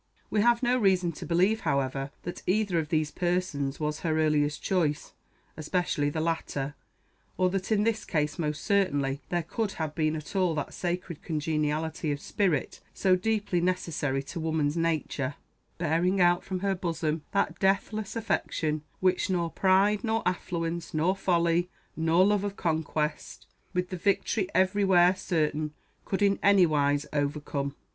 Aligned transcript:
We 0.31 0.41
have 0.41 0.63
no 0.63 0.79
reason 0.79 1.11
to 1.11 1.27
believe, 1.27 1.59
however, 1.59 2.09
that 2.23 2.41
either 2.47 2.79
of 2.79 2.89
these 2.89 3.11
persons 3.11 3.79
was 3.79 3.99
her 3.99 4.19
earliest 4.19 4.63
choice, 4.63 5.13
especially 5.55 6.09
the 6.09 6.19
latter, 6.19 6.73
or 7.37 7.51
that, 7.51 7.71
in 7.71 7.83
this 7.83 8.03
case 8.03 8.39
most 8.39 8.63
certainly, 8.63 9.21
there 9.29 9.43
could 9.43 9.73
have 9.73 9.93
been 9.93 10.15
at 10.15 10.35
all 10.35 10.55
that 10.55 10.73
sacred 10.73 11.21
congeniality 11.21 12.11
of 12.11 12.19
spirit 12.19 12.79
so 12.95 13.15
deeply 13.15 13.61
necessary 13.61 14.23
to 14.23 14.39
woman's 14.39 14.75
nature, 14.75 15.35
bearing 15.77 16.19
out 16.19 16.43
from 16.43 16.61
her 16.61 16.73
bosom 16.73 17.21
that 17.31 17.59
deathless 17.59 18.15
affection 18.15 18.81
which 19.01 19.29
nor 19.29 19.51
pride, 19.51 20.03
nor 20.03 20.23
affluence, 20.27 20.95
nor 20.95 21.15
folly, 21.15 21.69
nor 21.95 22.25
love 22.25 22.43
of 22.43 22.55
conquest, 22.55 23.45
with 23.71 23.89
the 23.89 23.97
victory 23.97 24.47
every 24.55 24.83
where 24.83 25.15
certain, 25.15 25.75
could 26.05 26.23
in 26.23 26.39
any 26.41 26.65
wise 26.65 27.05
overcome. 27.13 27.75